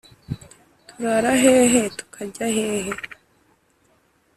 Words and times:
Turara 0.87 1.31
hehe 1.43 1.81
tukajya 1.97 2.47
hehe? 2.55 2.93